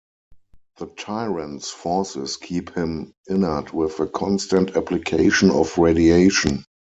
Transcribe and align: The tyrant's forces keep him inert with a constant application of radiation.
The 0.77 0.87
tyrant's 0.87 1.69
forces 1.69 2.35
keep 2.35 2.73
him 2.73 3.13
inert 3.27 3.71
with 3.71 3.99
a 3.99 4.07
constant 4.07 4.75
application 4.75 5.51
of 5.51 5.77
radiation. 5.77 6.65